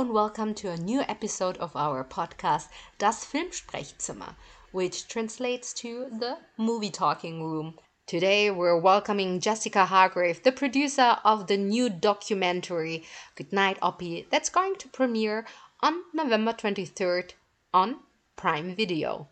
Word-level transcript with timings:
And 0.00 0.14
welcome 0.14 0.54
to 0.54 0.70
a 0.70 0.78
new 0.78 1.02
episode 1.02 1.58
of 1.58 1.76
our 1.76 2.02
podcast 2.04 2.68
Das 2.96 3.22
Filmsprechzimmer, 3.22 4.34
which 4.72 5.06
translates 5.08 5.74
to 5.74 6.06
the 6.18 6.38
movie 6.56 6.88
talking 6.88 7.44
room. 7.44 7.74
Today 8.06 8.50
we're 8.50 8.80
welcoming 8.80 9.40
Jessica 9.40 9.84
Hargrave, 9.84 10.42
the 10.42 10.52
producer 10.52 11.18
of 11.22 11.48
the 11.48 11.58
new 11.58 11.90
documentary 11.90 13.04
Goodnight 13.34 13.78
Oppy 13.82 14.24
that's 14.30 14.48
going 14.48 14.76
to 14.76 14.88
premiere 14.88 15.46
on 15.80 16.00
November 16.14 16.54
23rd 16.54 17.32
on 17.74 17.96
Prime 18.36 18.74
Video. 18.74 19.28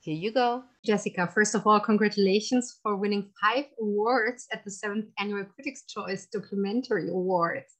Here 0.00 0.16
you 0.16 0.32
go. 0.32 0.64
Jessica, 0.84 1.28
first 1.32 1.54
of 1.54 1.68
all, 1.68 1.78
congratulations 1.78 2.80
for 2.82 2.96
winning 2.96 3.30
five 3.40 3.66
awards 3.80 4.48
at 4.52 4.64
the 4.64 4.72
seventh 4.72 5.06
annual 5.20 5.44
Critics' 5.44 5.84
Choice 5.86 6.26
Documentary 6.26 7.10
Awards. 7.10 7.76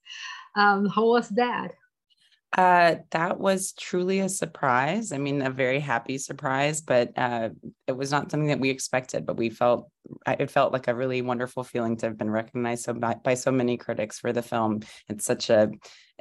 Um, 0.54 0.86
how 0.86 1.06
was 1.06 1.28
that? 1.30 1.72
Uh, 2.56 2.96
that 3.12 3.38
was 3.38 3.72
truly 3.72 4.18
a 4.18 4.28
surprise. 4.28 5.12
I 5.12 5.18
mean, 5.18 5.40
a 5.40 5.50
very 5.50 5.78
happy 5.78 6.18
surprise, 6.18 6.80
but 6.80 7.16
uh, 7.16 7.50
it 7.86 7.96
was 7.96 8.10
not 8.10 8.30
something 8.30 8.48
that 8.48 8.58
we 8.58 8.70
expected. 8.70 9.24
But 9.24 9.36
we 9.36 9.50
felt 9.50 9.88
it 10.26 10.50
felt 10.50 10.72
like 10.72 10.88
a 10.88 10.94
really 10.94 11.22
wonderful 11.22 11.62
feeling 11.62 11.96
to 11.98 12.06
have 12.06 12.18
been 12.18 12.30
recognized 12.30 12.84
so 12.84 12.94
by, 12.94 13.14
by 13.22 13.34
so 13.34 13.52
many 13.52 13.76
critics 13.76 14.18
for 14.18 14.32
the 14.32 14.42
film. 14.42 14.80
It's 15.08 15.24
such 15.24 15.48
a 15.48 15.70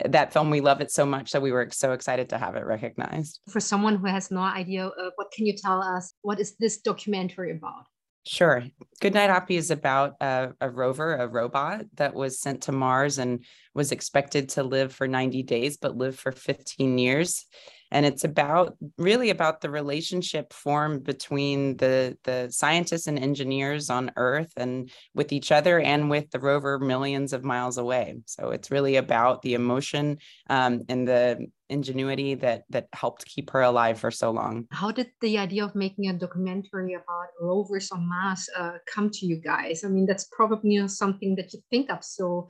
that 0.06 0.32
film 0.32 0.52
we 0.52 0.62
love 0.62 0.82
it 0.82 0.92
so 0.92 1.06
much 1.06 1.32
that 1.32 1.42
we 1.42 1.52
were 1.52 1.68
so 1.72 1.94
excited 1.94 2.30
to 2.30 2.38
have 2.38 2.56
it 2.56 2.66
recognized. 2.66 3.40
For 3.50 3.60
someone 3.60 3.96
who 3.96 4.06
has 4.06 4.30
no 4.30 4.42
idea, 4.42 4.92
what 5.16 5.32
can 5.32 5.48
you 5.48 5.56
tell 5.58 5.82
us? 5.82 6.14
What 6.22 6.40
is 6.40 6.56
this 6.58 6.78
documentary 6.78 7.52
about? 7.52 7.86
Sure. 8.32 8.64
Goodnight 9.02 9.32
Oppy 9.32 9.58
is 9.58 9.72
about 9.72 10.14
a, 10.22 10.52
a, 10.62 10.70
rover, 10.70 11.16
a 11.16 11.28
robot 11.28 11.86
that 11.96 12.14
was 12.14 12.40
sent 12.40 12.62
to 12.64 12.72
Mars 12.72 13.18
and 13.18 13.44
was 13.74 13.92
expected 13.92 14.50
to 14.50 14.62
live 14.62 14.94
for 14.94 15.08
90 15.08 15.42
days, 15.42 15.78
but 15.78 15.98
lived 15.98 16.20
for 16.20 16.32
15 16.32 17.00
years. 17.00 17.48
And 17.92 18.06
it's 18.06 18.24
about 18.24 18.78
really 18.98 19.30
about 19.30 19.62
the 19.62 19.70
relationship 19.70 20.54
formed 20.54 21.04
between 21.04 21.78
the, 21.78 22.18
the 22.24 22.50
scientists 22.52 23.08
and 23.08 23.18
engineers 23.18 23.90
on 23.90 24.12
Earth 24.16 24.52
and 24.58 24.92
with 25.14 25.32
each 25.32 25.52
other 25.52 25.80
and 25.80 26.10
with 26.10 26.30
the 26.32 26.40
rover 26.40 26.80
millions 26.80 27.34
of 27.34 27.44
miles 27.44 27.78
away. 27.78 28.16
So 28.26 28.52
it's 28.52 28.72
really 28.72 28.98
about 28.98 29.42
the 29.42 29.54
emotion 29.54 30.18
um, 30.50 30.84
and 30.90 31.08
the 31.08 31.48
ingenuity 31.70 32.34
that 32.34 32.64
that 32.70 32.88
helped 32.94 33.26
keep 33.26 33.52
her 33.52 33.62
alive 33.62 34.00
for 34.00 34.10
so 34.10 34.32
long. 34.32 34.66
How 34.72 34.92
did 34.92 35.12
the 35.22 35.38
idea 35.38 35.64
of 35.64 35.76
making 35.76 36.10
a 36.10 36.14
documentary 36.14 36.96
about 36.96 37.28
rovers 37.40 37.92
on 37.92 38.10
Mars 38.10 38.50
uh, 38.58 38.78
come 38.92 39.10
to 39.12 39.26
you 39.26 39.38
guys? 39.38 39.84
I 39.84 39.88
mean, 39.88 40.08
that's 40.08 40.28
probably 40.32 40.88
something 40.88 41.36
that 41.36 41.54
you 41.54 41.62
think 41.70 41.92
of 41.92 42.04
so 42.04 42.48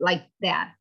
like 0.00 0.22
that 0.40 0.72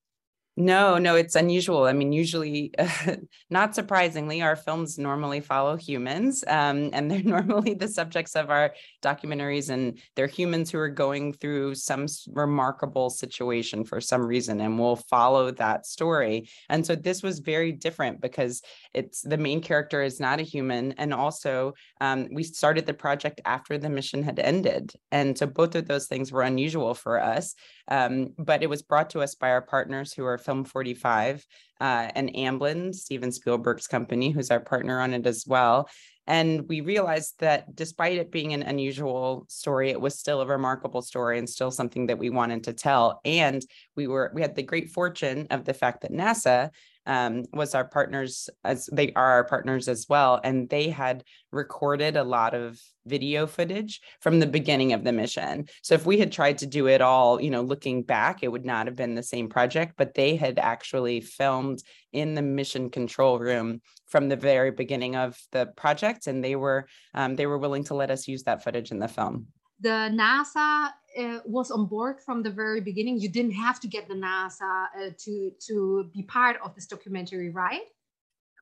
no, 0.56 1.00
no, 1.00 1.16
it's 1.16 1.36
unusual. 1.36 1.86
I 1.86 1.94
mean, 1.94 2.12
usually, 2.12 2.72
uh, 2.78 3.16
not 3.50 3.74
surprisingly, 3.74 4.42
our 4.42 4.56
films 4.56 5.00
normally 5.00 5.40
follow 5.40 5.76
humans, 5.78 6.44
um, 6.48 6.92
and 6.94 7.10
they're 7.10 7.24
normally 7.24 7.74
the 7.74 7.88
subjects 7.88 8.36
of 8.36 8.52
our 8.52 8.74
documentaries, 9.04 9.70
and 9.70 10.00
they're 10.16 10.28
humans 10.28 10.72
who 10.72 10.80
are 10.80 10.90
going 10.90 11.34
through 11.34 11.76
some 11.76 12.08
remarkable 12.32 13.10
situation 13.10 13.84
for 13.84 14.02
some 14.02 14.26
reason, 14.26 14.62
and 14.62 14.80
we'll 14.80 14.96
follow 14.96 15.52
that 15.52 15.86
story. 15.86 16.50
And 16.70 16.86
so 16.86 16.96
this 16.96 17.22
was 17.22 17.40
very 17.40 17.72
different 17.72 18.22
because 18.22 18.62
it's 18.94 19.22
the 19.22 19.38
main 19.38 19.62
character 19.62 20.02
is 20.02 20.20
not 20.20 20.40
a 20.40 20.44
human, 20.44 20.94
and 20.94 21.14
also 21.14 21.74
um, 22.02 22.30
we 22.34 22.44
started 22.44 22.86
the 22.86 22.94
project 22.94 23.42
after 23.46 23.78
the 23.78 23.90
mission 23.90 24.24
had 24.24 24.40
ended, 24.40 24.94
and 25.12 25.38
so 25.38 25.46
both 25.46 25.76
of 25.76 25.88
those 25.88 26.08
things 26.08 26.32
were 26.32 26.42
unusual 26.42 26.94
for 26.94 27.22
us. 27.22 27.54
Um, 27.90 28.30
but 28.38 28.64
it 28.64 28.70
was 28.70 28.82
brought 28.82 29.10
to 29.12 29.22
us 29.22 29.36
by 29.36 29.50
our 29.50 29.62
partners 29.62 30.14
who 30.14 30.24
are 30.26 30.38
Film 30.38 30.64
45 30.64 31.46
uh, 31.82 32.10
and 32.16 32.34
Amblin, 32.34 32.96
Steven 32.96 33.32
Spielberg's 33.32 33.88
company, 33.88 34.30
who's 34.30 34.52
our 34.52 34.62
partner 34.62 35.02
on 35.02 35.14
it 35.14 35.28
as 35.28 35.44
well. 35.46 35.90
And 36.26 36.68
we 36.70 36.82
realized 36.82 37.36
that 37.40 37.76
despite 37.76 38.18
it 38.18 38.32
being 38.32 38.54
an 38.54 38.64
unusual 38.64 39.46
story, 39.50 39.90
it 39.90 40.00
was 40.00 40.18
still 40.18 40.42
a 40.42 40.48
remarkable 40.48 41.02
story 41.02 41.38
and 41.38 41.50
still 41.50 41.72
something 41.72 42.08
that 42.08 42.18
we 42.18 42.30
wanted 42.30 42.64
to 42.66 42.74
tell. 42.74 43.20
And 43.26 43.62
we 43.96 44.08
were 44.08 44.32
we 44.34 44.42
had 44.42 44.56
the 44.56 44.64
great 44.64 44.90
fortune 44.90 45.48
of 45.52 45.66
the 45.66 45.74
fact 45.74 46.02
that 46.02 46.12
NASA 46.12 46.70
um, 47.06 47.44
was 47.54 47.76
our 47.76 47.86
partners 47.86 48.50
as 48.64 48.90
they 48.92 49.12
are 49.14 49.32
our 49.32 49.44
partners 49.44 49.88
as 49.88 50.08
well 50.10 50.40
and 50.44 50.70
they 50.70 50.90
had 50.90 51.24
recorded 51.52 52.16
a 52.16 52.24
lot 52.24 52.54
of 52.54 52.80
video 53.06 53.46
footage 53.46 54.02
from 54.22 54.40
the 54.40 54.48
beginning 54.48 54.94
of 54.94 55.04
the 55.04 55.12
mission. 55.12 55.68
So 55.82 55.96
if 55.96 56.06
we 56.06 56.18
had 56.18 56.32
tried 56.32 56.60
to 56.60 56.66
do 56.66 56.88
it 56.88 57.02
all 57.02 57.42
you 57.42 57.50
know 57.50 57.62
looking 57.62 58.04
back 58.04 58.44
it 58.44 58.52
would 58.52 58.66
not 58.66 58.88
have 58.88 58.96
been 58.96 59.16
the 59.16 59.24
same 59.24 59.50
project 59.50 59.94
but 59.98 60.14
they 60.14 60.36
had 60.36 60.60
actually 60.60 61.22
filmed 61.22 61.84
in 62.12 62.36
the 62.36 62.42
mission 62.42 62.90
control 62.90 63.40
room 63.40 63.82
from 64.08 64.30
the 64.30 64.36
very 64.36 64.72
beginning 64.72 65.16
of 65.16 65.38
the 65.52 65.66
project 65.76 66.28
and 66.28 66.44
they 66.44 66.56
were 66.56 66.88
um, 67.14 67.36
they 67.36 67.46
were 67.46 67.58
willing 67.58 67.84
to 67.86 67.96
let 67.96 68.12
us 68.12 68.28
use 68.28 68.44
that 68.44 68.64
footage 68.64 68.92
in 68.92 69.00
the 69.00 69.08
film. 69.08 69.48
The 69.82 69.90
NASA 69.90 70.92
uh, 71.20 71.40
was 71.46 71.72
on 71.72 71.86
board 71.86 72.20
from 72.20 72.44
the 72.44 72.50
very 72.50 72.82
beginning. 72.82 73.20
You 73.20 73.30
didn't 73.30 73.52
have 73.54 73.80
to 73.82 73.88
get 73.88 74.08
the 74.08 74.16
NASA 74.16 74.88
uh, 74.98 75.10
to 75.18 75.52
to 75.68 76.10
be 76.14 76.24
part 76.24 76.58
of 76.64 76.76
this 76.76 76.88
documentary, 76.88 77.50
right? 77.50 77.84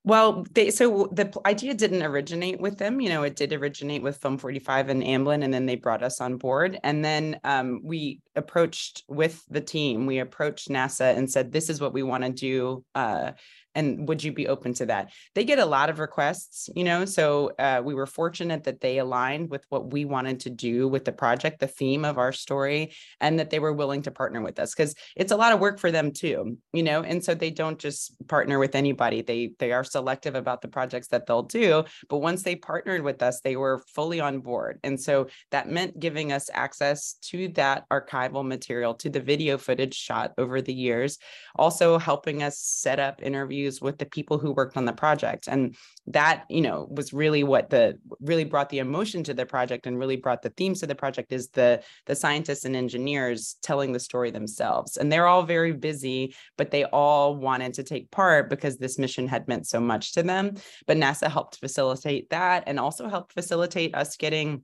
Well, 0.04 0.48
they 0.54 0.72
so 0.72 1.10
the 1.12 1.32
idea 1.46 1.76
didn't 1.76 2.02
originate 2.02 2.60
with 2.60 2.80
them. 2.80 3.00
You 3.02 3.10
know, 3.10 3.22
it 3.22 3.36
did 3.36 3.54
originate 3.54 4.02
with 4.02 4.18
Film 4.18 4.40
45 4.40 4.90
and 4.90 5.04
Amblin, 5.04 5.44
and 5.44 5.54
then 5.54 5.68
they 5.68 5.76
brought 5.76 6.02
us 6.02 6.20
on 6.20 6.38
board. 6.38 6.80
And 6.84 7.06
then 7.06 7.40
um, 7.44 7.82
we 7.84 8.22
approached 8.36 9.04
with 9.08 9.44
the 9.50 9.62
team. 9.62 10.08
We 10.08 10.18
approached 10.18 10.70
NASA 10.70 11.16
and 11.16 11.30
said, 11.30 11.52
"This 11.52 11.70
is 11.70 11.80
what 11.80 11.94
we 11.94 12.02
want 12.02 12.24
to 12.24 12.32
do." 12.32 12.84
Uh, 12.96 13.34
and 13.76 14.08
would 14.08 14.24
you 14.24 14.32
be 14.32 14.48
open 14.48 14.74
to 14.76 14.86
that? 14.88 15.12
They 15.36 15.44
get 15.44 15.60
a 15.60 15.66
lot 15.66 15.90
of 15.90 16.00
requests 16.00 16.70
you 16.76 16.84
know 16.84 17.06
so 17.06 17.52
uh, 17.60 17.82
we 17.84 17.94
were 17.94 18.06
fortunate 18.06 18.64
that 18.64 18.82
they 18.82 18.98
aligned 18.98 19.50
with 19.50 19.66
what 19.70 19.92
we 19.92 20.06
wanted 20.06 20.40
to 20.40 20.50
do 20.50 20.88
with 20.88 21.06
the 21.06 21.12
project 21.12 21.60
the 21.60 21.68
theme 21.68 22.06
of 22.06 22.18
our 22.18 22.32
story 22.32 22.94
and 23.20 23.40
that 23.40 23.50
they 23.50 23.60
were 23.60 23.74
willing 23.74 24.02
to 24.02 24.12
partner 24.12 24.42
with 24.42 24.60
us 24.60 24.74
because 24.74 24.96
it's 25.16 25.32
a 25.32 25.38
lot 25.38 25.54
of 25.54 25.60
work 25.60 25.80
for 25.80 25.92
them 25.92 26.12
too 26.12 26.58
you 26.74 26.84
know 26.84 27.02
and 27.02 27.24
so 27.24 27.34
they 27.34 27.52
don't 27.52 27.80
just 27.80 28.16
partner 28.28 28.60
with 28.60 28.76
anybody. 28.76 29.22
They 29.22 29.52
they 29.60 29.72
are 29.72 29.84
selective 29.84 30.36
about 30.36 30.62
the 30.62 30.68
projects 30.68 31.08
that 31.08 31.26
they'll 31.26 31.44
do 31.44 31.84
but 32.10 32.18
once 32.18 32.44
they 32.44 32.56
partnered 32.56 33.02
with 33.02 33.22
us 33.22 33.42
they 33.42 33.56
were 33.56 33.84
fully 33.88 34.20
on 34.20 34.40
board 34.40 34.80
and 34.84 35.00
so 35.00 35.28
that 35.52 35.70
meant 35.70 36.00
giving 36.00 36.32
us 36.32 36.50
access 36.54 37.14
to 37.30 37.48
that 37.50 37.86
archival 37.90 38.46
material 38.46 38.94
to 38.96 39.10
the 39.10 39.20
video 39.20 39.58
footage 39.58 39.96
shot 39.96 40.34
over 40.38 40.62
the 40.62 40.74
years 40.74 41.18
also 41.56 41.98
helping 41.98 42.44
us 42.44 42.60
set 42.60 43.00
up 43.00 43.22
interviews 43.22 43.61
interviews 43.62 43.82
with 43.82 43.98
the 43.98 44.06
people 44.06 44.38
who 44.38 44.52
worked 44.52 44.78
on 44.78 44.86
the 44.86 44.94
project. 44.94 45.48
And 45.48 45.76
that 46.08 46.46
you 46.50 46.62
know 46.62 46.88
was 46.90 47.14
really 47.14 47.44
what 47.44 47.70
the 47.70 47.98
really 48.20 48.44
brought 48.44 48.70
the 48.70 48.80
emotion 48.80 49.24
to 49.24 49.34
the 49.34 49.46
project 49.46 49.86
and 49.86 50.00
really 50.00 50.16
brought 50.16 50.42
the 50.42 50.50
themes 50.50 50.80
to 50.80 50.88
the 50.88 50.96
project 50.96 51.32
is 51.32 51.50
the 51.50 51.82
the 52.06 52.16
scientists 52.16 52.66
and 52.66 52.76
engineers 52.76 53.58
telling 53.62 53.94
the 53.94 54.00
story 54.00 54.32
themselves. 54.32 54.98
And 54.98 55.12
they're 55.12 55.28
all 55.28 55.44
very 55.44 55.74
busy 55.74 56.36
but 56.58 56.72
they 56.72 56.86
all 56.86 57.36
wanted 57.36 57.74
to 57.74 57.84
take 57.84 58.12
part 58.12 58.50
because 58.50 58.78
this 58.78 58.98
mission 58.98 59.28
had 59.28 59.48
meant 59.48 59.68
so 59.68 59.80
much 59.80 60.14
to 60.14 60.24
them. 60.24 60.56
But 60.88 60.98
nasa 60.98 61.30
helped 61.30 61.60
facilitate 61.60 62.30
that 62.30 62.64
and 62.68 62.80
also 62.80 63.08
helped 63.10 63.34
facilitate 63.34 63.96
us 63.96 64.18
getting 64.18 64.64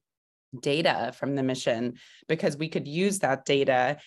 data 0.61 1.13
from 1.19 1.35
the 1.35 1.43
mission 1.43 1.95
because 2.27 2.57
we 2.57 2.69
could 2.69 2.87
use 2.87 3.19
that 3.19 3.45
data 3.45 3.97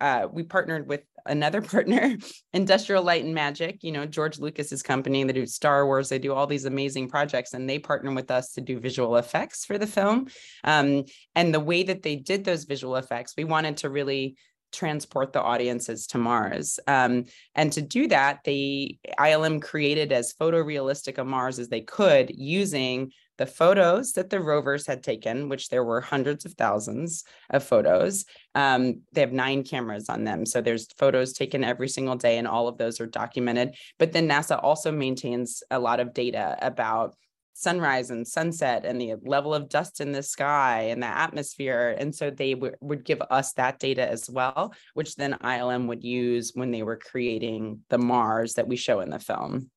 uh, 0.00 0.26
we 0.32 0.42
partnered 0.42 0.88
with 0.88 1.02
another 1.26 1.60
partner, 1.74 2.16
Industrial 2.52 3.02
Light 3.02 3.24
and 3.24 3.34
Magic, 3.34 3.82
you 3.82 3.92
know, 3.92 4.06
George 4.06 4.38
Lucas's 4.38 4.82
company. 4.82 5.24
They 5.24 5.32
do 5.32 5.46
Star 5.46 5.86
Wars, 5.86 6.08
they 6.08 6.18
do 6.18 6.32
all 6.32 6.46
these 6.46 6.64
amazing 6.64 7.08
projects, 7.08 7.54
and 7.54 7.68
they 7.68 7.78
partner 7.78 8.12
with 8.12 8.30
us 8.30 8.52
to 8.52 8.60
do 8.60 8.78
visual 8.80 9.16
effects 9.16 9.64
for 9.64 9.78
the 9.78 9.86
film. 9.86 10.28
Um, 10.64 11.04
and 11.34 11.54
the 11.54 11.60
way 11.60 11.82
that 11.84 12.02
they 12.02 12.16
did 12.16 12.44
those 12.44 12.64
visual 12.64 12.96
effects, 12.96 13.34
we 13.36 13.44
wanted 13.44 13.78
to 13.78 13.90
really 13.90 14.36
transport 14.74 15.32
the 15.32 15.40
audiences 15.40 16.06
to 16.08 16.18
Mars. 16.18 16.78
Um, 16.86 17.24
and 17.54 17.72
to 17.72 17.80
do 17.80 18.08
that, 18.08 18.40
the 18.44 18.98
ILM 19.18 19.62
created 19.62 20.12
as 20.12 20.34
photorealistic 20.34 21.18
a 21.18 21.24
Mars 21.24 21.58
as 21.58 21.68
they 21.68 21.80
could 21.80 22.30
using 22.34 23.12
the 23.36 23.46
photos 23.46 24.12
that 24.12 24.30
the 24.30 24.40
rovers 24.40 24.86
had 24.86 25.02
taken, 25.02 25.48
which 25.48 25.68
there 25.68 25.84
were 25.84 26.00
hundreds 26.00 26.44
of 26.44 26.54
thousands 26.54 27.24
of 27.50 27.64
photos. 27.64 28.24
Um, 28.54 29.02
they 29.12 29.20
have 29.20 29.32
nine 29.32 29.64
cameras 29.64 30.08
on 30.08 30.24
them. 30.24 30.46
So 30.46 30.60
there's 30.60 30.86
photos 30.98 31.32
taken 31.32 31.64
every 31.64 31.88
single 31.88 32.16
day, 32.16 32.38
and 32.38 32.46
all 32.46 32.68
of 32.68 32.78
those 32.78 33.00
are 33.00 33.06
documented. 33.06 33.74
But 33.98 34.12
then 34.12 34.28
NASA 34.28 34.62
also 34.62 34.92
maintains 34.92 35.62
a 35.70 35.78
lot 35.78 36.00
of 36.00 36.14
data 36.14 36.56
about 36.62 37.14
sunrise 37.54 38.10
and 38.10 38.26
sunset 38.26 38.84
and 38.84 39.00
the 39.00 39.14
level 39.24 39.54
of 39.54 39.68
dust 39.68 40.00
in 40.00 40.12
the 40.12 40.22
sky 40.22 40.88
and 40.90 41.02
the 41.02 41.06
atmosphere. 41.06 41.96
And 41.98 42.14
so 42.14 42.30
they 42.30 42.54
w- 42.54 42.74
would 42.80 43.04
give 43.04 43.22
us 43.30 43.52
that 43.54 43.78
data 43.78 44.08
as 44.08 44.28
well, 44.28 44.74
which 44.94 45.14
then 45.14 45.38
ILM 45.40 45.86
would 45.86 46.02
use 46.02 46.52
when 46.54 46.72
they 46.72 46.82
were 46.82 46.96
creating 46.96 47.80
the 47.90 47.98
Mars 47.98 48.54
that 48.54 48.66
we 48.66 48.76
show 48.76 49.00
in 49.00 49.10
the 49.10 49.20
film. 49.20 49.70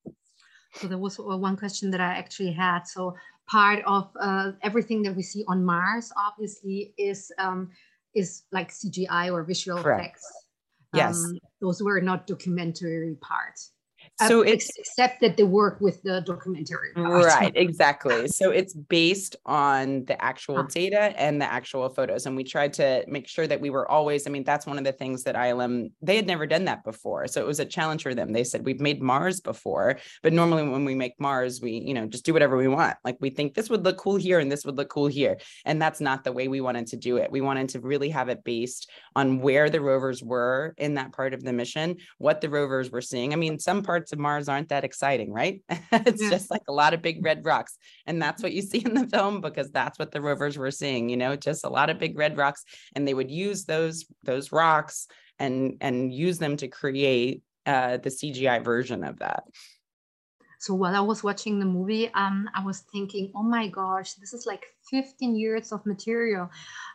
So 0.74 0.88
there 0.88 0.98
was 0.98 1.18
one 1.18 1.56
question 1.56 1.92
that 1.92 2.02
I 2.02 2.16
actually 2.16 2.52
had. 2.52 2.88
So 2.88 3.16
part 3.48 3.84
of 3.86 4.10
uh, 4.20 4.52
everything 4.62 5.02
that 5.04 5.16
we 5.16 5.24
see 5.24 5.44
on 5.48 5.64
Mars, 5.64 6.12
obviously, 6.18 6.94
is 6.98 7.32
um, 7.38 7.70
is 8.14 8.44
like 8.52 8.70
CGI 8.72 9.32
or 9.32 9.44
visual 9.44 9.82
Correct. 9.82 10.02
effects. 10.02 10.32
Yes, 10.94 11.24
um, 11.24 11.38
those 11.62 11.82
were 11.82 12.00
not 12.02 12.28
documentary 12.28 13.16
parts. 13.22 13.72
So 14.26 14.42
it's 14.42 14.70
except 14.78 15.22
that 15.22 15.38
they 15.38 15.44
work 15.44 15.80
with 15.80 16.02
the 16.04 16.22
documentary. 16.22 16.92
right 16.96 17.52
exactly. 17.56 18.28
So 18.28 18.50
it's 18.52 18.74
based 18.74 19.36
on 19.46 20.06
the 20.06 20.20
actual 20.24 20.58
Huh. 20.58 20.68
data 20.70 21.14
and 21.22 21.40
the 21.42 21.52
actual 21.52 21.90
photos 21.90 22.26
and 22.26 22.36
we 22.36 22.44
tried 22.44 22.74
to 22.74 23.04
make 23.08 23.28
sure 23.28 23.46
that 23.48 23.62
we 23.62 23.70
were 23.70 23.90
always 23.90 24.26
i 24.26 24.30
mean 24.30 24.44
that's 24.44 24.66
one 24.66 24.78
of 24.78 24.84
the 24.84 24.92
things 24.92 25.24
that 25.24 25.36
ilm 25.36 25.92
they 26.02 26.16
had 26.16 26.26
never 26.26 26.46
done 26.48 26.66
that 26.66 26.84
before. 26.84 27.28
So 27.28 27.42
it 27.42 27.48
was 27.48 27.60
a 27.60 27.66
challenge 27.66 28.04
for 28.04 28.16
them. 28.16 28.32
They 28.34 28.44
said 28.44 28.66
we've 28.66 28.80
made 28.80 29.02
mars 29.02 29.40
before 29.40 29.98
but 30.24 30.34
normally 30.34 30.68
when 30.68 30.86
we 30.86 30.96
make 30.96 31.20
mars 31.20 31.62
we 31.62 31.72
you 31.74 31.94
know 31.94 32.08
just 32.08 32.26
do 32.26 32.34
whatever 32.34 32.58
we 32.58 32.68
want. 32.68 32.98
Like 33.04 33.18
we 33.20 33.30
think 33.30 33.54
this 33.54 33.70
would 33.70 33.84
look 33.84 33.98
cool 33.98 34.16
here 34.16 34.40
and 34.40 34.52
this 34.52 34.66
would 34.66 34.78
look 34.78 34.90
cool 34.90 35.08
here 35.08 35.38
and 35.66 35.82
that's 35.82 36.02
not 36.02 36.24
the 36.24 36.32
way 36.32 36.48
we 36.48 36.62
wanted 36.62 36.88
to 36.88 36.98
do 36.98 37.18
it. 37.18 37.32
We 37.32 37.42
wanted 37.42 37.70
to 37.70 37.80
really 37.82 38.10
have 38.10 38.30
it 38.30 38.44
based 38.44 38.90
on 39.16 39.40
where 39.40 39.70
the 39.70 39.82
rovers 39.82 40.24
were 40.24 40.74
in 40.78 40.96
that 40.96 41.12
part 41.14 41.34
of 41.34 41.44
the 41.44 41.54
mission 41.54 41.98
what 42.18 42.42
the 42.42 42.50
rovers 42.50 42.90
were 42.92 43.02
seeing. 43.02 43.34
I 43.34 43.36
mean 43.36 43.60
some 43.60 43.84
parts 43.84 44.07
of 44.14 44.20
mars 44.20 44.50
aren't 44.50 44.70
that 44.70 44.84
exciting 44.84 45.32
right? 45.32 45.62
It's 45.92 46.22
Yeah. 46.22 46.30
just 46.30 46.52
like 46.52 46.64
a 46.68 46.74
lot 46.74 46.94
of 46.94 47.02
big 47.02 47.24
red 47.24 47.44
rocks 47.46 47.78
and 48.06 48.22
that's 48.22 48.42
what 48.44 48.54
you 48.54 48.62
see 48.62 48.80
in 48.86 48.94
the 48.94 49.08
film 49.08 49.42
because 49.42 49.70
that's 49.72 50.00
what 50.00 50.12
the 50.12 50.22
rovers 50.22 50.58
were 50.58 50.72
seeing 50.72 51.10
you 51.10 51.18
know 51.18 51.36
just 51.36 51.66
a 51.66 51.70
lot 51.70 51.90
of 51.90 52.00
big 52.00 52.18
red 52.18 52.38
rocks 52.38 52.64
and 52.96 53.08
they 53.08 53.14
would 53.14 53.32
use 53.32 53.66
those 53.66 54.06
those 54.24 54.52
rocks 54.52 55.08
and 55.40 55.78
and 55.82 56.14
use 56.14 56.38
them 56.38 56.58
to 56.58 56.68
create 56.68 57.42
uh 57.66 57.98
the 57.98 58.10
cgi 58.10 58.64
version 58.64 59.04
of 59.04 59.20
that 59.20 59.44
So 60.60 60.74
while 60.74 60.96
I 60.96 61.02
was 61.02 61.24
watching 61.24 61.60
the 61.60 61.66
movie, 61.66 62.12
um, 62.14 62.50
I 62.56 62.64
was 62.64 62.80
thinking, 62.80 63.32
oh 63.36 63.44
my 63.44 63.68
gosh, 63.68 64.14
this 64.14 64.34
is 64.34 64.46
like 64.46 64.66
15 64.90 65.36
years 65.36 65.72
of 65.72 65.86
material 65.86 66.50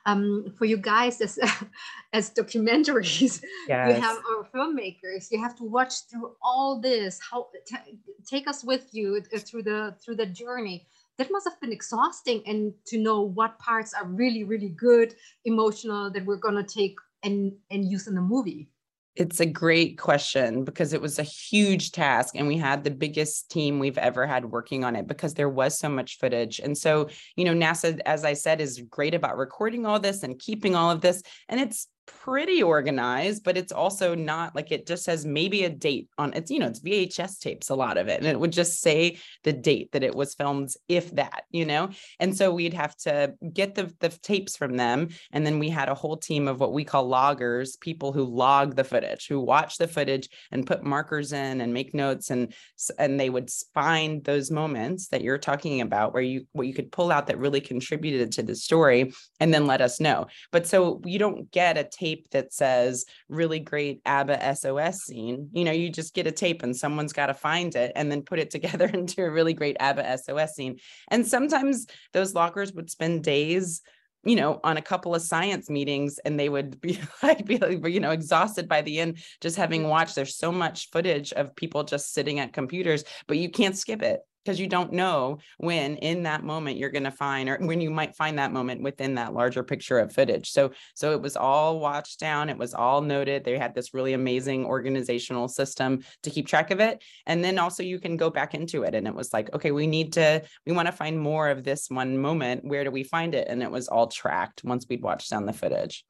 um, 0.06 0.52
for 0.58 0.64
you 0.64 0.76
guys 0.76 1.20
as 1.20 1.38
as 2.12 2.30
documentaries. 2.30 3.42
You 3.88 3.94
have 4.00 4.18
our 4.30 4.44
filmmakers. 4.54 5.30
You 5.30 5.40
have 5.40 5.56
to 5.56 5.64
watch 5.64 5.94
through 6.10 6.32
all 6.42 6.80
this. 6.80 7.20
How 7.30 7.48
t- 7.66 7.98
take 8.26 8.48
us 8.48 8.64
with 8.64 8.88
you 8.92 9.22
uh, 9.32 9.38
through 9.38 9.62
the 9.62 9.94
through 10.04 10.16
the 10.16 10.26
journey. 10.26 10.86
That 11.18 11.30
must 11.30 11.46
have 11.46 11.60
been 11.60 11.72
exhausting, 11.72 12.42
and 12.46 12.72
to 12.86 12.98
know 12.98 13.20
what 13.22 13.58
parts 13.58 13.94
are 13.94 14.06
really 14.06 14.44
really 14.44 14.70
good, 14.70 15.14
emotional 15.44 16.10
that 16.10 16.24
we're 16.24 16.36
gonna 16.36 16.64
take 16.64 16.96
and 17.22 17.52
and 17.70 17.84
use 17.84 18.08
in 18.08 18.14
the 18.14 18.20
movie. 18.22 18.68
It's 19.14 19.40
a 19.40 19.46
great 19.46 19.98
question 19.98 20.64
because 20.64 20.94
it 20.94 21.00
was 21.02 21.18
a 21.18 21.22
huge 21.22 21.92
task 21.92 22.34
and 22.34 22.48
we 22.48 22.56
had 22.56 22.82
the 22.82 22.90
biggest 22.90 23.50
team 23.50 23.78
we've 23.78 23.98
ever 23.98 24.26
had 24.26 24.46
working 24.46 24.84
on 24.84 24.96
it 24.96 25.06
because 25.06 25.34
there 25.34 25.50
was 25.50 25.78
so 25.78 25.90
much 25.90 26.18
footage. 26.18 26.60
And 26.60 26.76
so, 26.76 27.10
you 27.36 27.44
know, 27.44 27.52
NASA, 27.52 28.00
as 28.06 28.24
I 28.24 28.32
said, 28.32 28.60
is 28.60 28.80
great 28.88 29.14
about 29.14 29.36
recording 29.36 29.84
all 29.84 30.00
this 30.00 30.22
and 30.22 30.38
keeping 30.38 30.74
all 30.74 30.90
of 30.90 31.02
this. 31.02 31.22
And 31.50 31.60
it's 31.60 31.88
pretty 32.06 32.62
organized, 32.62 33.44
but 33.44 33.56
it's 33.56 33.72
also 33.72 34.14
not 34.14 34.54
like 34.54 34.72
it 34.72 34.86
just 34.86 35.04
says 35.04 35.24
maybe 35.24 35.64
a 35.64 35.70
date 35.70 36.08
on 36.18 36.32
it's, 36.34 36.50
you 36.50 36.58
know, 36.58 36.66
it's 36.66 36.80
VHS 36.80 37.38
tapes, 37.40 37.70
a 37.70 37.74
lot 37.74 37.98
of 37.98 38.08
it. 38.08 38.18
And 38.18 38.26
it 38.26 38.38
would 38.38 38.52
just 38.52 38.80
say 38.80 39.18
the 39.44 39.52
date 39.52 39.92
that 39.92 40.02
it 40.02 40.14
was 40.14 40.34
filmed, 40.34 40.70
if 40.88 41.14
that, 41.16 41.44
you 41.50 41.64
know. 41.64 41.90
And 42.20 42.36
so 42.36 42.52
we'd 42.52 42.74
have 42.74 42.96
to 42.98 43.34
get 43.52 43.74
the, 43.74 43.92
the 44.00 44.08
tapes 44.08 44.56
from 44.56 44.76
them. 44.76 45.08
And 45.32 45.46
then 45.46 45.58
we 45.58 45.68
had 45.68 45.88
a 45.88 45.94
whole 45.94 46.16
team 46.16 46.48
of 46.48 46.60
what 46.60 46.72
we 46.72 46.84
call 46.84 47.06
loggers, 47.06 47.76
people 47.76 48.12
who 48.12 48.24
log 48.24 48.76
the 48.76 48.84
footage, 48.84 49.26
who 49.28 49.40
watch 49.40 49.78
the 49.78 49.88
footage 49.88 50.28
and 50.50 50.66
put 50.66 50.84
markers 50.84 51.32
in 51.32 51.60
and 51.60 51.72
make 51.72 51.94
notes. 51.94 52.30
And 52.30 52.54
and 52.98 53.18
they 53.18 53.30
would 53.30 53.50
find 53.74 54.24
those 54.24 54.50
moments 54.50 55.08
that 55.08 55.22
you're 55.22 55.38
talking 55.38 55.80
about 55.80 56.14
where 56.14 56.22
you 56.22 56.46
what 56.52 56.66
you 56.66 56.74
could 56.74 56.92
pull 56.92 57.12
out 57.12 57.26
that 57.26 57.38
really 57.38 57.60
contributed 57.60 58.32
to 58.32 58.42
the 58.42 58.54
story 58.54 59.12
and 59.40 59.52
then 59.52 59.66
let 59.66 59.80
us 59.80 60.00
know. 60.00 60.26
But 60.50 60.66
so 60.66 61.00
you 61.04 61.18
don't 61.18 61.50
get 61.50 61.78
a 61.78 61.84
tape 61.92 62.30
that 62.30 62.52
says 62.52 63.04
really 63.28 63.60
great 63.60 64.00
ABBA 64.06 64.56
SOS 64.56 65.02
scene. 65.02 65.48
You 65.52 65.64
know, 65.64 65.72
you 65.72 65.90
just 65.90 66.14
get 66.14 66.26
a 66.26 66.32
tape 66.32 66.62
and 66.62 66.76
someone's 66.76 67.12
got 67.12 67.26
to 67.26 67.34
find 67.34 67.74
it 67.76 67.92
and 67.94 68.10
then 68.10 68.22
put 68.22 68.38
it 68.38 68.50
together 68.56 68.86
into 68.86 69.24
a 69.24 69.30
really 69.30 69.54
great 69.54 69.76
ABBA 69.78 70.18
SOS 70.18 70.54
scene. 70.54 70.78
And 71.08 71.26
sometimes 71.26 71.86
those 72.12 72.34
loggers 72.34 72.72
would 72.72 72.90
spend 72.90 73.24
days 73.24 73.82
you 74.24 74.36
know, 74.36 74.60
on 74.62 74.76
a 74.76 74.82
couple 74.82 75.16
of 75.16 75.22
science 75.22 75.68
meetings 75.68 76.18
and 76.24 76.38
they 76.38 76.48
would 76.48 76.80
be 76.80 76.98
like, 77.22 77.44
be 77.44 77.58
like, 77.58 77.84
you 77.88 78.00
know, 78.00 78.12
exhausted 78.12 78.68
by 78.68 78.80
the 78.82 79.00
end, 79.00 79.18
just 79.40 79.56
having 79.56 79.88
watched. 79.88 80.14
There's 80.14 80.36
so 80.36 80.52
much 80.52 80.90
footage 80.90 81.32
of 81.32 81.56
people 81.56 81.82
just 81.84 82.12
sitting 82.12 82.38
at 82.38 82.52
computers, 82.52 83.04
but 83.26 83.38
you 83.38 83.50
can't 83.50 83.76
skip 83.76 84.02
it 84.02 84.20
because 84.44 84.58
you 84.58 84.66
don't 84.66 84.92
know 84.92 85.38
when 85.58 85.96
in 85.96 86.22
that 86.24 86.44
moment 86.44 86.78
you're 86.78 86.90
going 86.90 87.04
to 87.04 87.10
find 87.10 87.48
or 87.48 87.58
when 87.60 87.80
you 87.80 87.90
might 87.90 88.14
find 88.14 88.38
that 88.38 88.52
moment 88.52 88.82
within 88.82 89.14
that 89.14 89.34
larger 89.34 89.62
picture 89.62 89.98
of 89.98 90.12
footage 90.12 90.50
so 90.50 90.70
so 90.94 91.12
it 91.12 91.20
was 91.20 91.36
all 91.36 91.80
watched 91.80 92.18
down 92.20 92.48
it 92.48 92.58
was 92.58 92.74
all 92.74 93.00
noted 93.00 93.44
they 93.44 93.58
had 93.58 93.74
this 93.74 93.94
really 93.94 94.12
amazing 94.12 94.64
organizational 94.64 95.48
system 95.48 96.02
to 96.22 96.30
keep 96.30 96.46
track 96.46 96.70
of 96.70 96.80
it 96.80 97.02
and 97.26 97.44
then 97.44 97.58
also 97.58 97.82
you 97.82 97.98
can 97.98 98.16
go 98.16 98.30
back 98.30 98.54
into 98.54 98.82
it 98.82 98.94
and 98.94 99.06
it 99.06 99.14
was 99.14 99.32
like 99.32 99.52
okay 99.54 99.70
we 99.70 99.86
need 99.86 100.12
to 100.12 100.42
we 100.66 100.72
want 100.72 100.86
to 100.86 100.92
find 100.92 101.18
more 101.18 101.48
of 101.48 101.64
this 101.64 101.88
one 101.88 102.18
moment 102.18 102.64
where 102.64 102.84
do 102.84 102.90
we 102.90 103.02
find 103.02 103.34
it 103.34 103.48
and 103.48 103.62
it 103.62 103.70
was 103.70 103.88
all 103.88 104.06
tracked 104.06 104.64
once 104.64 104.86
we'd 104.88 105.02
watched 105.02 105.30
down 105.30 105.46
the 105.46 105.52
footage 105.52 106.04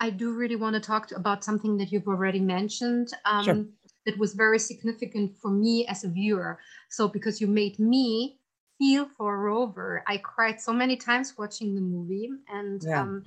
I 0.00 0.10
do 0.10 0.32
really 0.32 0.56
want 0.56 0.74
to 0.74 0.80
talk 0.80 1.10
about 1.10 1.42
something 1.42 1.76
that 1.78 1.90
you've 1.90 2.06
already 2.06 2.38
mentioned. 2.38 3.12
Um, 3.24 3.44
Sure. 3.44 3.64
That 4.06 4.18
was 4.18 4.34
very 4.34 4.58
significant 4.58 5.36
for 5.36 5.50
me 5.50 5.86
as 5.86 6.04
a 6.04 6.08
viewer. 6.08 6.58
So, 6.88 7.08
because 7.08 7.40
you 7.40 7.46
made 7.46 7.78
me 7.78 8.38
feel 8.78 9.08
for 9.16 9.38
Rover, 9.38 10.02
I 10.06 10.18
cried 10.18 10.60
so 10.60 10.72
many 10.72 10.96
times 10.96 11.36
watching 11.36 11.74
the 11.74 11.80
movie. 11.80 12.30
And 12.48 12.82
Yeah. 12.84 13.02
um, 13.02 13.24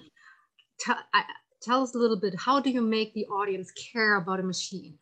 I, 1.14 1.24
tell 1.62 1.84
us 1.84 1.96
a 1.96 1.98
little 1.98 2.20
bit 2.20 2.34
how 2.38 2.60
do 2.60 2.70
you 2.70 2.82
make 2.82 3.14
the 3.14 3.26
audience 3.28 3.72
care 3.72 4.16
about 4.16 4.40
a 4.40 4.44
machine? 4.44 4.98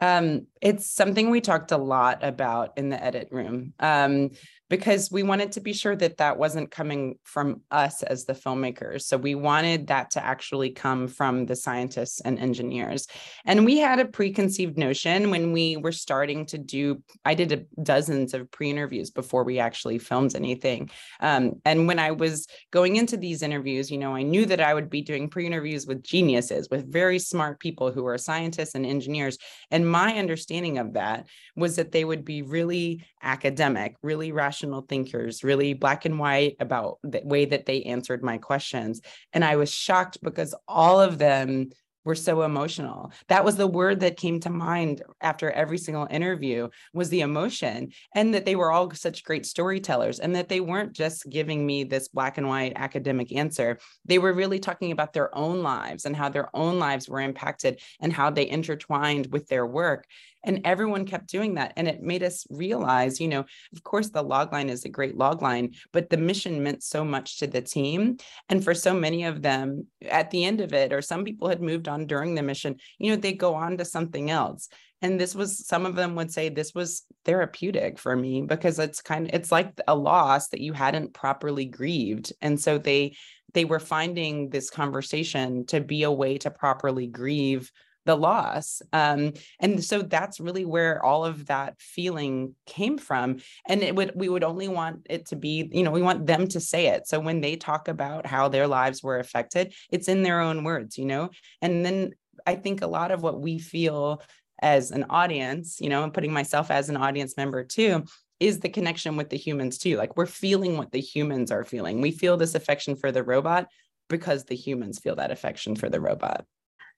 Um, 0.00 0.48
it's 0.60 0.86
something 0.86 1.30
we 1.30 1.40
talked 1.40 1.72
a 1.72 1.78
lot 1.78 2.22
about 2.22 2.76
in 2.76 2.90
the 2.90 3.02
edit 3.02 3.28
room 3.30 3.72
um, 3.78 4.30
because 4.70 5.10
we 5.10 5.22
wanted 5.22 5.52
to 5.52 5.60
be 5.60 5.72
sure 5.72 5.94
that 5.94 6.16
that 6.16 6.38
wasn't 6.38 6.70
coming 6.70 7.18
from 7.22 7.60
us 7.70 8.02
as 8.02 8.24
the 8.24 8.32
filmmakers. 8.32 9.02
So 9.02 9.16
we 9.16 9.34
wanted 9.34 9.88
that 9.88 10.10
to 10.12 10.24
actually 10.24 10.70
come 10.70 11.06
from 11.06 11.46
the 11.46 11.54
scientists 11.54 12.20
and 12.22 12.38
engineers. 12.38 13.06
And 13.44 13.64
we 13.64 13.78
had 13.78 14.00
a 14.00 14.06
preconceived 14.06 14.78
notion 14.78 15.30
when 15.30 15.52
we 15.52 15.76
were 15.76 15.92
starting 15.92 16.46
to 16.46 16.58
do, 16.58 17.02
I 17.24 17.34
did 17.34 17.52
a, 17.52 17.82
dozens 17.82 18.32
of 18.32 18.50
pre 18.50 18.70
interviews 18.70 19.10
before 19.10 19.44
we 19.44 19.58
actually 19.58 19.98
filmed 19.98 20.34
anything. 20.34 20.90
Um, 21.20 21.60
and 21.66 21.86
when 21.86 21.98
I 21.98 22.12
was 22.12 22.46
going 22.70 22.96
into 22.96 23.18
these 23.18 23.42
interviews, 23.42 23.90
you 23.90 23.98
know, 23.98 24.14
I 24.14 24.22
knew 24.22 24.46
that 24.46 24.60
I 24.62 24.72
would 24.72 24.88
be 24.88 25.02
doing 25.02 25.28
pre 25.28 25.46
interviews 25.46 25.86
with 25.86 26.02
geniuses, 26.02 26.68
with 26.70 26.90
very 26.90 27.18
smart 27.18 27.60
people 27.60 27.92
who 27.92 28.06
are 28.06 28.16
scientists 28.16 28.74
and 28.74 28.86
engineers. 28.86 29.36
And 29.70 29.90
my 29.90 30.14
understanding 30.14 30.78
of 30.78 30.94
that 30.94 31.26
was 31.54 31.76
that 31.76 31.92
they 31.92 32.04
would 32.04 32.24
be 32.24 32.40
really 32.42 33.04
academic, 33.22 33.96
really 34.02 34.32
rational 34.32 34.63
thinkers, 34.82 35.44
really 35.44 35.74
black 35.74 36.04
and 36.04 36.18
white 36.18 36.56
about 36.60 36.98
the 37.02 37.22
way 37.24 37.44
that 37.44 37.66
they 37.66 37.82
answered 37.82 38.22
my 38.22 38.38
questions. 38.38 39.00
And 39.32 39.44
I 39.44 39.56
was 39.56 39.72
shocked 39.72 40.18
because 40.22 40.54
all 40.68 41.00
of 41.00 41.18
them 41.18 41.70
were 42.04 42.14
so 42.14 42.42
emotional. 42.42 43.12
That 43.28 43.44
was 43.44 43.56
the 43.56 43.66
word 43.66 44.00
that 44.00 44.16
came 44.16 44.38
to 44.40 44.50
mind 44.50 45.02
after 45.20 45.50
every 45.50 45.78
single 45.78 46.06
interview 46.10 46.68
was 46.92 47.08
the 47.08 47.22
emotion 47.22 47.92
and 48.14 48.34
that 48.34 48.44
they 48.44 48.56
were 48.56 48.70
all 48.70 48.90
such 48.92 49.24
great 49.24 49.46
storytellers 49.46 50.20
and 50.20 50.36
that 50.36 50.48
they 50.48 50.60
weren't 50.60 50.92
just 50.92 51.28
giving 51.28 51.64
me 51.64 51.84
this 51.84 52.08
black 52.08 52.38
and 52.38 52.48
white 52.48 52.74
academic 52.76 53.34
answer. 53.34 53.78
They 54.04 54.18
were 54.18 54.34
really 54.34 54.58
talking 54.58 54.92
about 54.92 55.12
their 55.12 55.34
own 55.36 55.62
lives 55.62 56.04
and 56.04 56.14
how 56.14 56.28
their 56.28 56.54
own 56.54 56.78
lives 56.78 57.08
were 57.08 57.20
impacted 57.20 57.80
and 58.00 58.12
how 58.12 58.30
they 58.30 58.48
intertwined 58.48 59.28
with 59.32 59.48
their 59.48 59.66
work. 59.66 60.06
And 60.44 60.60
everyone 60.64 61.06
kept 61.06 61.28
doing 61.28 61.54
that. 61.54 61.72
And 61.76 61.88
it 61.88 62.02
made 62.02 62.22
us 62.22 62.46
realize, 62.50 63.20
you 63.20 63.28
know, 63.28 63.44
of 63.74 63.82
course, 63.82 64.10
the 64.10 64.22
log 64.22 64.52
line 64.52 64.68
is 64.68 64.84
a 64.84 64.88
great 64.88 65.16
log 65.16 65.42
line, 65.42 65.74
but 65.92 66.10
the 66.10 66.16
mission 66.16 66.62
meant 66.62 66.82
so 66.82 67.04
much 67.04 67.38
to 67.38 67.46
the 67.46 67.62
team. 67.62 68.18
And 68.48 68.62
for 68.62 68.74
so 68.74 68.94
many 68.94 69.24
of 69.24 69.42
them 69.42 69.86
at 70.08 70.30
the 70.30 70.44
end 70.44 70.60
of 70.60 70.72
it, 70.72 70.92
or 70.92 71.02
some 71.02 71.24
people 71.24 71.48
had 71.48 71.62
moved 71.62 71.88
on 71.88 72.06
during 72.06 72.34
the 72.34 72.42
mission, 72.42 72.76
you 72.98 73.10
know, 73.10 73.16
they 73.16 73.32
go 73.32 73.54
on 73.54 73.78
to 73.78 73.84
something 73.84 74.30
else. 74.30 74.68
And 75.02 75.20
this 75.20 75.34
was, 75.34 75.66
some 75.66 75.84
of 75.84 75.96
them 75.96 76.14
would 76.14 76.32
say 76.32 76.48
this 76.48 76.74
was 76.74 77.04
therapeutic 77.26 77.98
for 77.98 78.16
me 78.16 78.40
because 78.40 78.78
it's 78.78 79.02
kind 79.02 79.28
of, 79.28 79.34
it's 79.34 79.52
like 79.52 79.78
a 79.86 79.94
loss 79.94 80.48
that 80.48 80.60
you 80.60 80.72
hadn't 80.72 81.12
properly 81.12 81.66
grieved. 81.66 82.32
And 82.40 82.58
so 82.58 82.78
they, 82.78 83.16
they 83.52 83.66
were 83.66 83.80
finding 83.80 84.48
this 84.48 84.70
conversation 84.70 85.66
to 85.66 85.80
be 85.80 86.04
a 86.04 86.10
way 86.10 86.38
to 86.38 86.50
properly 86.50 87.06
grieve 87.06 87.70
the 88.04 88.16
loss. 88.16 88.82
Um, 88.92 89.32
and 89.60 89.82
so 89.82 90.02
that's 90.02 90.40
really 90.40 90.64
where 90.64 91.04
all 91.04 91.24
of 91.24 91.46
that 91.46 91.80
feeling 91.80 92.54
came 92.66 92.98
from. 92.98 93.38
And 93.66 93.82
it 93.82 93.94
would 93.94 94.12
we 94.14 94.28
would 94.28 94.44
only 94.44 94.68
want 94.68 95.06
it 95.08 95.26
to 95.26 95.36
be, 95.36 95.68
you 95.72 95.82
know, 95.82 95.90
we 95.90 96.02
want 96.02 96.26
them 96.26 96.46
to 96.48 96.60
say 96.60 96.88
it. 96.88 97.06
So 97.06 97.20
when 97.20 97.40
they 97.40 97.56
talk 97.56 97.88
about 97.88 98.26
how 98.26 98.48
their 98.48 98.66
lives 98.66 99.02
were 99.02 99.18
affected, 99.18 99.74
it's 99.90 100.08
in 100.08 100.22
their 100.22 100.40
own 100.40 100.64
words, 100.64 100.98
you 100.98 101.06
know. 101.06 101.30
And 101.62 101.84
then 101.84 102.12
I 102.46 102.56
think 102.56 102.82
a 102.82 102.86
lot 102.86 103.10
of 103.10 103.22
what 103.22 103.40
we 103.40 103.58
feel 103.58 104.22
as 104.60 104.90
an 104.90 105.06
audience, 105.10 105.80
you 105.80 105.88
know, 105.88 106.04
and 106.04 106.14
putting 106.14 106.32
myself 106.32 106.70
as 106.70 106.88
an 106.88 106.96
audience 106.96 107.36
member 107.36 107.64
too, 107.64 108.04
is 108.40 108.60
the 108.60 108.68
connection 108.68 109.16
with 109.16 109.30
the 109.30 109.36
humans 109.36 109.78
too. 109.78 109.96
Like 109.96 110.16
we're 110.16 110.26
feeling 110.26 110.76
what 110.76 110.92
the 110.92 111.00
humans 111.00 111.50
are 111.50 111.64
feeling. 111.64 112.00
We 112.00 112.10
feel 112.10 112.36
this 112.36 112.54
affection 112.54 112.96
for 112.96 113.12
the 113.12 113.22
robot 113.22 113.68
because 114.08 114.44
the 114.44 114.56
humans 114.56 114.98
feel 114.98 115.16
that 115.16 115.30
affection 115.30 115.76
for 115.76 115.88
the 115.88 116.00
robot. 116.00 116.44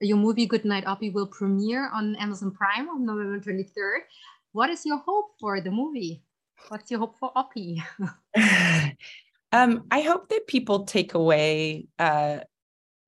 Your 0.01 0.19
movie 0.19 0.47
Goodnight 0.47 0.85
Oppy 0.85 1.13
will 1.13 1.27
premiere 1.27 1.89
on 1.93 2.17
Amazon 2.17 2.51
Prime 2.51 2.89
on 2.89 3.07
November 3.07 3.41
23rd. 3.41 4.01
What 4.53 4.71
is 4.71 4.85
your 4.85 4.99
hope 4.99 5.33
for 5.41 5.61
the 5.61 5.71
movie? 5.71 6.23
What's 6.69 6.91
your 6.91 7.01
hope 7.01 7.19
for 7.19 7.33
Oppy? 7.35 7.83
um, 9.53 9.87
I 9.91 10.01
hope 10.01 10.29
that 10.29 10.47
people 10.47 10.85
take 10.85 11.15
away 11.15 11.87
uh, 11.99 12.41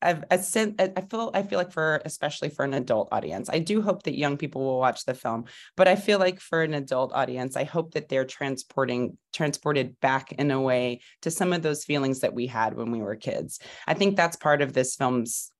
I've, 0.01 0.25
I 0.31 0.37
feel 0.37 1.31
I 1.35 1.43
feel 1.43 1.59
like 1.59 1.73
for 1.73 2.01
especially 2.05 2.51
for 2.51 2.65
an 2.65 2.75
adult 2.75 3.09
audience, 3.11 3.51
I 3.51 3.59
do 3.59 3.83
hope 3.83 4.05
that 4.05 4.17
young 4.17 4.37
people 4.37 4.63
will 4.63 4.79
watch 4.79 5.05
the 5.05 5.15
film. 5.15 5.47
But 5.77 5.89
I 5.89 5.97
feel 5.97 6.19
like 6.19 6.41
for 6.41 6.63
an 6.63 6.75
adult 6.75 7.13
audience, 7.13 7.57
I 7.57 7.65
hope 7.65 7.95
that 7.95 8.09
they're 8.09 8.25
transporting 8.25 9.17
transported 9.33 9.99
back 10.01 10.33
in 10.33 10.51
a 10.51 10.61
way 10.61 11.01
to 11.23 11.31
some 11.31 11.53
of 11.53 11.63
those 11.63 11.85
feelings 11.85 12.21
that 12.21 12.35
we 12.35 12.47
had 12.47 12.75
when 12.75 12.91
we 12.91 13.01
were 13.01 13.17
kids. 13.17 13.59
I 13.87 13.95
think 13.95 14.17
that's 14.17 14.37
part 14.37 14.63
of 14.63 14.73
this 14.73 14.95
film's 14.95 15.51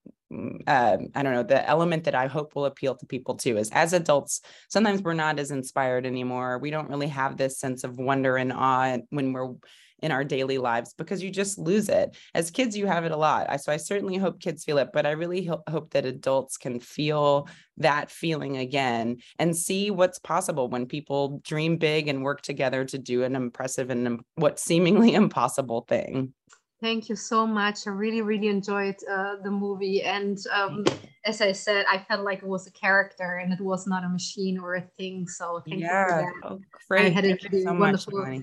uh, 0.67 0.99
I 1.15 1.23
don't 1.23 1.33
know, 1.33 1.43
the 1.43 1.67
element 1.67 2.05
that 2.05 2.15
I 2.15 2.27
hope 2.27 2.55
will 2.55 2.67
appeal 2.67 2.95
to 2.95 3.07
people 3.07 3.37
too 3.37 3.57
is 3.57 3.71
as 3.71 3.95
adults, 3.95 4.43
sometimes 4.69 5.01
we're 5.01 5.15
not 5.15 5.39
as 5.39 5.51
inspired 5.51 6.05
anymore. 6.05 6.59
We 6.59 6.71
don't 6.71 6.91
really 6.91 7.09
have 7.09 7.37
this 7.37 7.59
sense 7.59 7.83
of 7.83 7.99
wonder 7.99 8.37
and 8.37 8.53
awe 8.53 8.99
when 9.09 9.33
we're 9.33 9.55
in 10.01 10.13
our 10.13 10.25
daily 10.25 10.59
lives 10.59 10.95
because 10.95 11.23
you 11.23 11.31
just 11.31 11.59
lose 11.59 11.89
it. 11.89 12.17
As 12.35 12.51
kids, 12.51 12.77
you 12.77 12.87
have 12.87 13.05
it 13.05 13.13
a 13.13 13.17
lot. 13.17 13.61
So 13.61 13.73
I 13.73 13.77
certainly 13.77 14.17
hope 14.17 14.41
kids 14.41 14.65
feel 14.65 14.79
it, 14.79 14.91
but 14.93 15.07
I 15.07 15.11
really 15.11 15.45
hope 15.45 15.91
that 15.91 16.07
adults 16.07 16.57
can 16.57 16.81
feel 16.81 17.49
that 17.79 18.11
feeling 18.11 18.57
again 18.57 19.19
and 19.39 19.57
see 19.57 19.91
what's 19.91 20.19
possible 20.19 20.69
when 20.69 20.87
people 20.87 21.41
dream 21.45 21.77
big 21.77 22.09
and 22.09 22.23
work 22.23 22.43
together 22.43 22.85
to 22.85 22.99
do 22.99 23.25
an 23.25 23.37
impressive 23.37 23.91
and 23.91 24.21
what 24.37 24.59
seemingly 24.59 25.15
impossible 25.23 25.85
thing. 25.89 26.33
Thank 26.81 27.09
you 27.09 27.17
so 27.17 27.45
much. 27.45 27.89
I 27.89 27.91
really, 27.91 28.23
really 28.23 28.47
enjoyed 28.47 28.95
uh, 29.11 29.37
the 29.43 29.51
movie. 29.51 30.03
And 30.03 30.39
um, 30.55 30.85
as 31.25 31.41
I 31.41 31.51
said, 31.51 31.85
I 31.89 31.99
felt 31.99 32.25
like 32.25 32.39
it 32.39 32.49
was 32.49 32.69
a 32.69 32.71
character 32.71 33.39
and 33.39 33.53
it 33.53 33.61
was 33.61 33.89
not 33.89 34.05
a 34.05 34.09
machine 34.09 34.59
or 34.59 34.77
a 34.77 34.83
thing. 34.97 35.27
So 35.27 35.61
thank 35.69 35.81
yeah. 35.81 36.03
you 36.03 36.09
for 36.09 36.41
that. 36.43 36.53
Oh, 36.53 36.61
great. 36.89 37.07
I 37.07 37.09
had 37.09 37.25
a 37.25 37.37
really 37.51 37.65
so 37.65 37.75
wonderful. 37.75 38.25
Much, 38.25 38.43